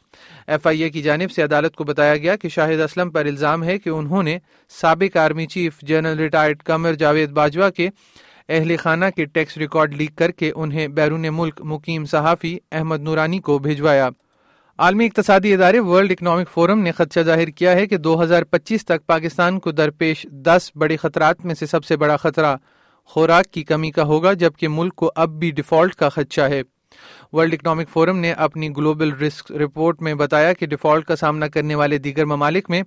ایف 0.47 0.67
آئی 0.67 0.83
اے 0.83 0.91
کی 0.91 1.03
جانب 1.03 1.33
سے 1.33 1.43
عدالت 1.43 1.75
کو 1.77 1.85
بتایا 1.85 2.17
گیا 2.17 2.37
کہ 2.37 2.49
شاہد 2.49 2.81
اسلم 2.81 3.11
پر 3.11 3.27
الزام 3.27 3.65
ہے 3.65 3.79
کہ 3.79 3.91
انہوں 3.91 4.23
نے 4.23 4.39
سابق 4.71 5.17
army 5.17 5.47
chief 5.47 5.81
general 5.83 6.19
retired 6.19 6.63
Qamar 6.63 6.95
Javed 6.95 7.31
Bajwa 7.31 7.71
کے 7.71 7.89
اہل 8.49 8.77
خانہ 8.77 9.05
کے 9.17 9.25
ٹیکس 9.25 9.57
ریکارڈ 9.59 9.95
لیک 9.95 10.17
کر 10.17 10.31
کے 10.31 10.53
انہیں 10.57 10.89
بیرون 10.89 11.27
ملک 11.33 11.61
مقیم 11.65 12.05
صحافی 12.05 12.59
احمد 12.73 13.01
نورانی 13.01 13.39
کو 13.39 13.59
بھیجوایا 13.59 14.09
عالمی 14.79 15.07
اقتصادی 15.07 15.53
ادارے 15.55 15.79
ورلڈ 15.81 16.11
اکنامک 16.13 16.49
فورم 16.49 16.81
نے 16.81 16.91
خدشہ 16.93 17.21
ظاہر 17.27 17.49
کیا 17.51 17.73
ہے 17.73 17.87
کہ 17.87 17.97
دو 17.97 18.23
ہزار 18.23 18.43
پچیس 18.51 18.85
تک 18.87 19.07
پاکستان 19.07 19.59
کو 19.61 19.71
درپیش 19.73 20.25
دس 20.47 20.71
بڑے 20.75 20.97
خطرات 20.97 21.45
میں 21.45 21.55
سے 21.55 21.67
سب 21.67 21.85
سے 21.85 21.97
بڑا 21.97 22.17
خطرہ 22.17 22.55
خوراک 23.15 23.51
کی 23.53 23.63
کمی 23.63 23.91
کا 23.91 24.03
ہوگا، 24.03 24.33
جبکہ 24.33 24.69
ملک 24.69 24.95
کو 24.95 25.11
اب 25.15 25.39
بھی 25.39 25.51
ڈیفالٹ 25.51 25.95
کا 25.95 26.09
خدشہ 26.09 26.49
ہے۔ 26.51 26.63
ورلڈ 27.33 27.55
اکنامک 27.55 27.89
فورم 27.89 28.19
نے 28.19 28.33
اپنی 28.33 28.69
گلوبل 28.77 29.13
رسک 29.23 29.53
رپورٹ 29.53 30.03
میں 30.03 30.15
بتایا 30.15 30.53
کہ 30.53 30.67
ڈیفالٹ 30.67 31.07
کا 31.07 31.17
سامنا 31.17 31.49
کرنے 31.49 31.75
والے 31.75 31.99
دیگر 31.99 32.25
ممالک 32.25 32.71
میں 32.71 32.83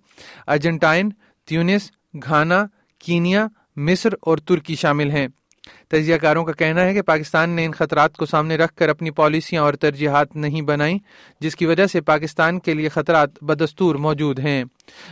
ارجنٹائن، 0.48 1.10
تیونس، 1.48 1.92
گھانا، 2.24 2.64
کینیا، 3.02 3.46
مصر 3.90 4.14
اور 4.22 4.38
ترکی 4.38 4.76
شامل 4.76 5.12
ہیں۔ 5.12 5.28
تجزیہ 5.88 6.18
کاروں 6.18 6.46
کا 6.46 6.52
کہنا 6.52 6.82
ہے 6.82 6.94
کہ 6.94 7.02
پاکستان 7.02 7.50
نے 7.50 7.66
ان 7.66 7.72
خطرات 7.72 8.18
کو 8.18 8.26
سامنے 8.26 8.58
رکھ 8.58 8.76
کر 8.76 8.90
اپنی 8.90 9.12
پالیسیاں 9.12 9.64
اور 9.64 9.74
ترجیحات 9.74 10.36
نہیں 10.36 10.62
بنائیں، 10.62 10.98
جس 11.40 11.56
کی 11.56 11.66
وجہ 11.66 11.86
سے 11.86 12.02
پاکستان 12.02 12.60
کے 12.60 12.74
لیے 12.74 12.90
خطرات 12.90 13.44
بدستور 13.44 13.96
موجود 13.96 14.40
ہیں۔ 14.40 14.64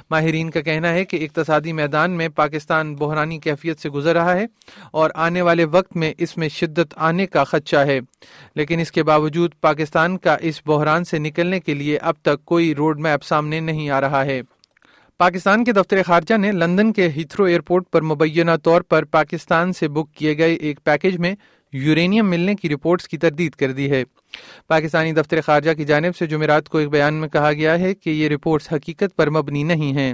ماہرین 0.10 0.50
کا 0.50 0.62
کہنا 0.62 0.90
ہے 0.90 1.06
کہ 1.06 1.26
اقتصادی 1.26 1.74
میدان 1.74 2.12
میں 2.12 2.30
پاکستان 2.30 2.96
بحرانی 2.96 3.40
کیفیت 3.40 3.80
سے 3.80 3.90
گزر 3.90 4.14
رہا 4.14 4.36
ہے 4.36 4.46
اور 4.92 5.10
آنے 5.16 5.42
والے 5.42 5.66
وقت 5.66 5.96
میں 5.96 6.14
اس 6.18 6.38
میں 6.38 6.50
شدت 6.50 6.94
آنے 6.96 7.26
کا 7.26 7.44
خدشہ 7.44 7.78
ہے۔ 7.78 8.00
لیکن 8.56 8.80
اس 8.80 8.92
کے 8.92 9.04
باوجود 9.04 9.52
پاکستان 9.62 10.18
کا 10.18 10.38
اس 10.42 10.62
بحران 10.66 11.04
سے 11.04 11.20
نکلنے 11.20 11.60
کے 11.60 11.74
لیے 11.74 11.98
اب 11.98 12.16
تک 12.22 12.46
کوئی 12.46 12.76
روڈ 12.76 13.00
میپ 13.00 13.24
سامنے 13.24 13.60
نہیں 13.60 13.90
آ 13.90 14.02
رہا 14.02 14.26
ہے۔ 14.26 14.42
پاکستان 15.20 15.64
کے 15.64 15.72
دفتر 15.72 16.04
خارجہ 16.04 16.38
نے 16.38 16.52
لندن 16.52 16.94
کے 16.94 17.10
ہیتھرو 17.10 17.44
ایئرپورٹ 17.44 17.84
پر 17.92 18.02
مبینہ 18.02 18.52
طور 18.64 18.82
پر 18.82 19.04
پاکستان 19.04 19.74
سے 19.74 19.88
بک 19.88 20.14
کیے 20.14 20.38
گئے 20.38 20.54
ایک 20.54 20.80
پیکج 20.84 21.18
میں 21.18 21.36
یورینیم 21.74 22.30
ملنے 22.30 22.56
کی 22.56 22.70
رپورٹس 22.70 23.08
کی 23.08 23.18
تردید 23.18 23.52
کر 23.52 23.72
دی 23.72 23.92
ہے۔ 23.92 24.04
پاکستانی 24.68 25.12
دفتر 25.12 25.42
خارجہ 25.42 25.72
کی 25.72 25.86
جانب 25.86 26.16
سے 26.16 26.26
جمعرات 26.26 26.70
کو 26.70 26.78
ایک 26.78 26.90
بیان 26.90 27.14
میں 27.14 27.28
کہا 27.28 27.54
گیا 27.54 27.80
ہے 27.80 27.96
کہ 27.96 28.10
یہ 28.10 28.30
رپورٹس 28.30 28.74
حقیقت 28.74 29.16
پر 29.16 29.30
مبنی 29.30 29.64
نہیں 29.64 29.94
ہیں۔ 29.94 30.14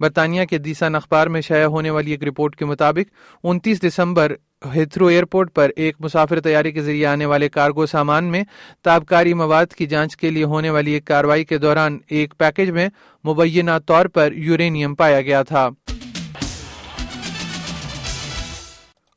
برطانیہ 0.00 0.44
کے 0.44 0.58
دیسان 0.58 0.94
اخبار 0.94 1.26
میں 1.26 1.40
شائع 1.40 1.66
ہونے 1.66 1.90
والی 1.90 2.10
ایک 2.10 2.24
رپورٹ 2.24 2.56
کے 2.56 2.64
مطابق 2.64 3.12
انتیس 3.44 3.82
دسمبر 3.82 4.34
ہیتھرو 4.74 5.06
ایئرپورٹ 5.06 5.54
پر 5.54 5.70
ایک 5.76 5.96
مسافر 6.00 6.40
تیاری 6.40 6.72
کے 6.72 6.82
ذریعے 6.82 7.06
آنے 7.06 7.26
والے 7.26 7.48
کارگو 7.48 7.86
سامان 7.86 8.24
میں 8.24 8.44
تابکاری 8.82 9.34
مواد 9.34 9.66
کی 9.66 9.86
جانچ 9.86 10.16
کے 10.16 10.30
لیے 10.30 10.44
ہونے 10.44 10.70
والی 10.70 10.92
ایک 10.92 11.04
کاروائی 11.04 11.44
کے 11.44 11.58
دوران 11.58 11.98
ایک 12.08 12.34
پیکج 12.38 12.70
میں 12.70 12.88
مبینہ 13.26 13.70
طور 13.86 14.06
پر 14.06 14.32
یورینیم 14.32 14.94
پایا 14.94 15.20
گیا 15.20 15.42
تھا۔ 15.42 15.68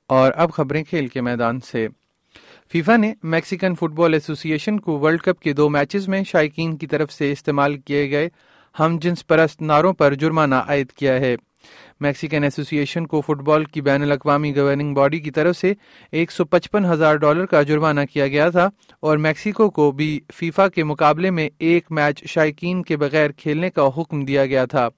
اور 0.08 0.32
اب 0.36 0.52
خبریں 0.54 0.84
کھیل 0.84 1.08
کے 1.08 1.22
میدان 1.22 1.60
سے۔ 1.60 1.88
فیفا 2.72 2.98
نے 2.98 3.14
میکسیکن 3.24 3.76
فٹ 3.76 3.92
بال 3.92 4.14
ایسوسی 4.14 4.52
ایشن 4.52 4.80
کو 4.80 5.00
ورلڈ 5.00 5.22
کپ 5.22 5.42
کے 5.42 5.54
دو 5.54 5.70
میچز 5.70 6.08
میں 6.08 6.24
شائقین 6.24 6.78
کی 6.78 6.88
طرف 6.88 7.14
سے 7.14 7.32
استعمال 7.32 7.78
کیے 7.78 8.12
گئے 8.12 8.30
ہم 8.80 8.98
جنس 9.02 9.28
پرست 9.28 9.62
ناروں 9.62 9.94
پر 9.94 10.14
جرمانہ 10.14 10.56
عائد 10.56 10.92
کیا 10.92 11.14
ہے۔ 11.14 11.36
میکسیکن 12.00 12.44
ایسوسی 12.44 12.78
ایشن 12.78 13.08
کو 13.08 13.22
فٹ 13.22 13.42
بال 13.42 13.66
کی 13.66 13.82
بین 13.82 14.04
الاقوامی 14.04 14.56
گورننگ 14.56 14.94
باڈی 14.94 15.20
کی 15.20 15.32
طرف 15.32 15.58
سے 15.58 15.74
ایک 16.12 16.32
سو 16.32 16.46
پچپن 16.46 16.86
ہزار 16.86 17.16
ڈالر 17.16 17.46
کا 17.46 17.62
جرمانہ 17.62 18.02
کیا 18.14 18.28
گیا 18.28 18.50
تھا 18.50 18.70
اور 19.00 19.18
میکسیکو 19.18 19.70
کو 19.70 19.92
بھی 19.92 20.20
فیفا 20.34 20.68
کے 20.68 20.84
مقابلے 20.84 21.30
میں 21.30 21.50
ایک 21.60 21.86
میچ 21.90 22.24
شائقین 22.26 22.84
کے 22.84 22.98
بغیر 22.98 23.32
کھیلنے 23.32 23.70
کا 23.70 23.90
حکم 23.98 24.26
دیا 24.26 24.46
گیا 24.46 24.66
تھا۔ 24.66 24.90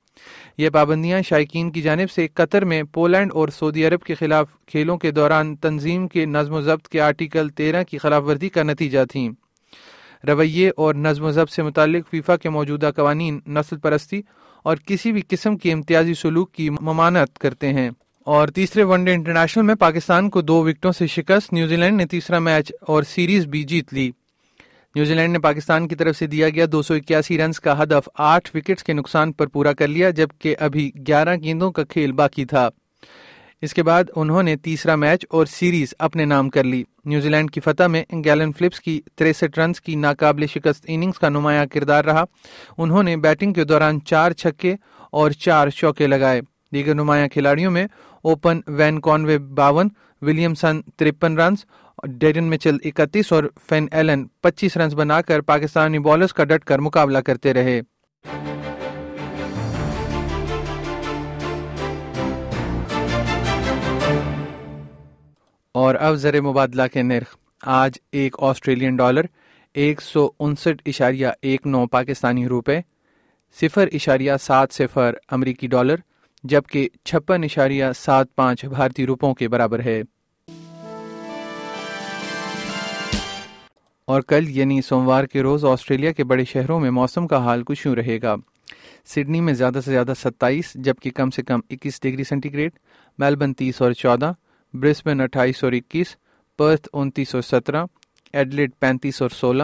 یہ 0.57 0.69
پابندیاں 0.69 1.21
شائقین 1.21 1.71
کی 1.71 1.81
جانب 1.81 2.11
سے 2.11 2.27
قطر 2.27 2.65
میں 2.65 2.83
پولینڈ 2.83 3.31
اور 3.33 3.47
سعودی 3.47 3.85
عرب 3.85 4.03
کے 4.03 4.15
خلاف 4.15 4.47
کھیلوں 4.65 4.97
کے 4.97 5.11
دوران 5.11 5.55
تنظیم 5.55 6.07
کے 6.07 6.25
نظم 6.25 6.53
و 6.53 6.61
ضبط 6.61 6.87
کے 6.87 7.01
آرٹیکل 7.01 7.49
تیرہ 7.49 7.83
کی 7.83 7.97
خلاف 7.97 8.23
ورزی 8.23 8.49
کا 8.49 8.63
نتیجہ 8.63 8.99
تھیں۔ 9.11 9.29
رویے 10.27 10.71
اور 10.77 10.95
نظم 10.95 11.23
و 11.23 11.31
ضبط 11.31 11.51
سے 11.51 11.63
متعلق 11.63 12.09
فیفا 12.09 12.37
کے 12.37 12.49
موجودہ 12.49 12.91
قوانین 12.95 13.39
نسل 13.47 13.77
پرستی 13.77 14.21
اور 14.65 14.77
کسی 14.85 15.11
بھی 15.11 15.21
قسم 15.27 15.57
کے 15.57 15.71
امتیازی 15.71 16.13
سلوک 16.13 16.51
کی 16.51 16.69
ممانت 16.69 17.39
کرتے 17.39 17.73
ہیں۔ 17.73 17.89
اور 18.25 18.47
تیسرے 18.47 18.83
ون 18.83 19.03
ڈے 19.03 19.13
انٹرنیشنل 19.13 19.65
میں 19.65 19.75
پاکستان 19.75 20.29
کو 20.29 20.41
دو 20.41 20.63
وکٹوں 20.63 20.91
سے 20.91 21.07
شکست 21.07 21.53
نیوزی 21.53 21.75
لینڈ 21.75 21.97
نے 21.97 22.05
تیسرا 22.05 22.39
میچ 22.39 22.71
اور 22.81 23.03
سیریز 23.03 23.45
بھی 23.45 23.63
جیت 23.63 23.93
لی۔ 23.93 24.11
نیوزی 24.95 25.13
لینڈ 25.13 25.33
نے 25.33 25.39
پاکستان 25.39 25.87
کی 25.87 25.95
طرف 25.95 26.17
سے 26.17 26.27
دیا 26.27 26.49
گیا 26.49 26.65
دو 26.71 26.81
سو 26.81 26.93
اکیاسی 26.93 27.37
رنز 27.37 27.59
کا 27.59 27.83
ہدف 27.83 28.09
آٹھ 28.15 28.51
وکٹس 28.55 28.83
کے 28.83 28.93
نقصان 28.93 29.31
پر 29.31 29.47
پورا 29.47 29.73
کر 29.73 29.87
لیا، 29.87 30.09
جبکہ 30.09 30.55
ابھی 30.59 30.91
گیارہ 31.07 31.35
گیندوں 31.35 31.71
کا 31.71 31.83
کھیل 31.83 32.11
باقی 32.11 32.45
تھا۔ 32.45 32.69
اس 33.61 33.73
کے 33.73 33.83
بعد 33.83 34.03
انہوں 34.15 34.43
نے 34.43 34.55
تیسرا 34.55 34.95
میچ 34.95 35.25
اور 35.29 35.45
سیریز 35.45 35.93
اپنے 35.99 36.25
نام 36.25 36.49
کر 36.49 36.63
لی۔ 36.63 36.83
نیوزی 37.05 37.29
لینڈ 37.29 37.51
کی 37.51 37.61
فتح 37.61 37.87
میں 37.87 38.03
گیلن 38.25 38.51
فلپس 38.51 38.79
کی 38.79 39.01
تریسٹھ 39.15 39.59
رنز 39.59 39.81
کی 39.81 39.95
ناقابل 39.95 40.47
شکست 40.47 40.85
اننگز 40.87 41.19
کا 41.19 41.29
نمایاں 41.29 41.65
کردار 41.65 42.05
رہا۔ 42.05 42.23
انہوں 42.77 43.03
نے 43.03 43.17
بیٹنگ 43.17 43.53
کے 43.53 43.63
دوران 43.63 43.99
چار 44.05 44.31
چھکے 44.31 44.75
اور 45.11 45.31
چار 45.31 45.67
چوکے 45.67 46.07
لگائے۔ 46.07 46.41
دیگر 46.73 46.93
نمایاں 46.93 47.27
کھلاڑیوں 47.27 47.71
میں 47.71 47.87
اوپن 48.23 48.59
وین 48.67 48.99
کانوے 49.01 49.37
باون، 49.37 49.89
ولیمسن 50.21 50.81
ترپن 50.81 51.39
رنز 51.39 51.65
ڈیرن 52.03 52.43
مچل 52.43 52.77
اکتیس 52.85 53.31
اور 53.31 53.43
فین 53.69 53.87
ایلن 53.91 54.27
پچیس 54.41 54.77
رنز 54.77 54.95
بنا 54.95 55.21
کر 55.21 55.41
پاکستانی 55.41 55.99
بالرز 55.99 56.33
کا 56.33 56.43
ڈٹ 56.43 56.63
کر 56.63 56.79
مقابلہ 56.79 57.17
کرتے 57.17 57.53
رہے۔ 57.53 57.81
اور 65.85 65.95
اب 65.95 66.15
زر 66.15 66.41
مبادلہ 66.41 66.81
کے 66.93 67.01
نرخ۔ 67.01 67.37
آج 67.61 67.91
ایک 68.11 68.35
آسٹریلین 68.39 68.95
ڈالر، 68.95 69.21
ایک 69.73 70.01
سو 70.01 70.29
انسٹھ 70.39 70.83
اشاریہ 70.85 71.27
ایک 71.41 71.67
نو 71.67 71.87
پاکستانی 71.87 72.47
روپے، 72.47 72.79
صفر 73.61 73.87
اشاریہ 73.93 74.31
سات 74.41 74.73
صفر 74.73 75.13
امریکی 75.31 75.67
ڈالر، 75.67 75.95
جبکہ 76.43 76.89
چھپن 77.05 77.43
اشاریہ 77.43 77.85
سات 77.95 78.35
پانچ 78.35 78.65
بھارتی 78.65 79.05
روپوں 79.05 79.33
کے 79.33 79.47
برابر 79.47 79.79
ہے۔ 79.79 80.01
اور 84.05 84.21
کل 84.21 84.49
یعنی 84.49 84.81
سوموار 84.81 85.23
کے 85.23 85.41
روز 85.41 85.65
آسٹریلیا 85.65 86.11
کے 86.11 86.23
بڑے 86.23 86.45
شہروں 86.45 86.79
میں 86.79 86.91
موسم 86.91 87.27
کا 87.27 87.37
حال 87.37 87.63
کچھ 87.63 87.87
یوں 87.87 87.95
رہے 87.95 88.21
گا۔ 88.21 88.35
سڈنی 89.05 89.41
میں 89.41 89.53
زیادہ 89.53 89.79
سے 89.85 89.91
زیادہ 89.91 90.13
ستائیس، 90.19 90.73
جبکہ 90.75 91.11
کم 91.11 91.29
سے 91.29 91.43
کم 91.43 91.59
اکیس 91.69 92.01
ڈگری 92.01 92.23
سینٹی 92.23 92.53
گریڈ، 92.53 92.71
میلبن 93.17 93.53
تیس 93.53 93.81
اور 93.81 93.91
چودہ 93.91 94.33
برسبن 94.75 95.21
اٹھائیس 95.21 95.63
اور 95.63 95.71
اکیس، 95.71 96.15
پرتھ 96.57 96.89
انتیس 96.93 97.35
اور 97.35 97.41
سترہ 97.41 97.85
ایڈلیڈ 98.33 98.71
پینتیس 98.79 99.21
اور 99.21 99.29
سولہ، 99.29 99.63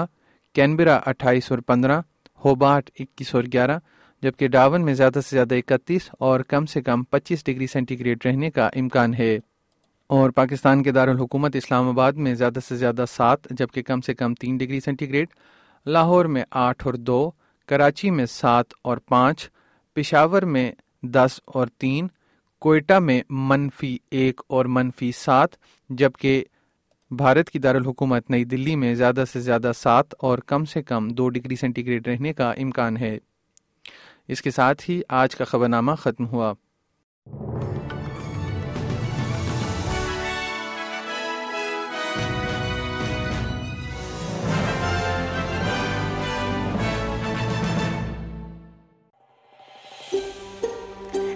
کینبرا 0.54 0.96
اٹھائیس 0.96 1.52
اور 1.52 1.60
پندرہ، 1.60 2.02
ہوبارٹ 2.46 2.90
اکیس 3.00 3.36
اور 3.36 3.44
گیارہ، 3.54 3.80
جبکہ 4.22 4.48
ڈاون 4.48 4.86
میں 4.86 4.94
زیادہ 4.94 5.14
سے 5.14 5.36
زیادہ 5.36 5.56
اکتیس 5.56 6.10
اور 6.20 6.40
کم 6.40 6.66
سے 6.66 6.82
کم 6.82 7.04
پچیس 7.04 7.46
ڈگری 7.46 7.68
سینٹی 7.68 8.00
گریڈ 8.00 8.26
رہنے 8.26 8.52
کا 8.52 8.68
امکان 8.68 9.14
ہے۔ 9.14 9.40
اور 10.08 10.30
پاکستان 10.30 10.84
کے 10.84 10.92
دارالحکومت 10.92 11.56
اسلام 11.56 11.90
آباد 11.90 12.14
میں 12.14 12.34
زیادہ 12.34 12.60
سے 12.70 12.76
زیادہ 12.76 13.06
سات، 13.10 13.40
جبکہ 13.50 13.82
کم 13.82 14.02
سے 14.02 14.14
کم 14.14 14.34
تین 14.34 14.58
ڈگری 14.58 14.80
سینٹی 14.80 15.10
گریڈ 15.10 15.28
لاہور 15.86 16.26
میں 16.26 16.44
آٹھ 16.52 16.86
اور 16.86 16.94
دو، 16.94 17.32
کراچی 17.66 18.12
میں 18.12 18.26
سات 18.26 18.66
اور 18.82 18.98
پانچ، 18.98 19.50
پشاور 19.94 20.42
میں 20.42 20.72
دس 21.04 21.40
اور 21.46 21.68
تین 21.78 22.08
کوئٹہ 22.62 23.00
میں 23.00 23.22
منفی 23.30 23.98
ایک 24.12 24.42
اور 24.48 24.66
منفی 24.66 25.12
سات، 25.12 25.50
جبکہ 25.90 26.44
بھارت 27.12 27.50
کی 27.50 27.60
دارالحکومت 27.60 28.30
نئی 28.30 28.44
دلی 28.44 28.76
میں 28.76 28.96
زیادہ 28.96 29.24
سے 29.34 29.40
زیادہ 29.40 29.72
سات 29.76 30.06
اور 30.20 30.38
کم 30.38 30.66
سے 30.66 30.84
کم 30.84 31.10
دو 31.10 31.30
ڈگری 31.30 31.56
سینٹی 31.56 31.86
گریڈ 31.86 32.08
رہنے 32.08 32.34
کا 32.34 32.52
امکان 32.52 32.98
ہے۔ 32.98 33.18
اس 34.28 34.42
کے 34.42 34.52
ساتھ 34.52 34.90
ہی 34.90 35.02
آج 35.10 35.36
کا 35.36 35.46
خبرنامہ 35.46 35.92
ختم 35.92 36.28
ہوا۔ 36.28 36.54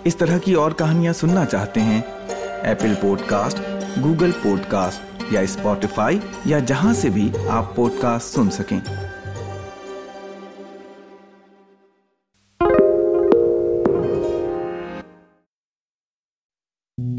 اس 0.05 0.15
طرح 0.15 0.37
کی 0.37 0.53
اور 0.53 0.71
کہانیاں 0.77 1.11
سننا 1.13 1.45
چاہتے 1.45 1.81
ہیں 1.81 2.01
Apple 2.63 2.93
pod 3.01 3.21
cost 3.27 3.59
Google 4.03 4.31
pod 4.41 4.59
cost 4.69 5.23
یا 5.31 5.41
اسپوٹیفائی 5.41 6.19
یا 6.45 6.59
جہاں 6.67 6.93
سے 6.93 7.09
بھی 7.09 7.29
آپ 7.49 7.75
پوڈ 7.75 8.01
کاسٹ 8.01 8.35
سن 8.35 8.51
سکیں 8.51 8.79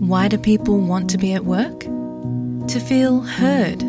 Why 0.08 0.28
do 0.28 0.38
people 0.38 0.78
want 0.88 1.10
to 1.10 1.18
be 1.18 1.32
at 1.34 1.44
work? 1.44 1.86
To 2.68 2.80
feel 2.80 3.18
heard, 3.32 3.82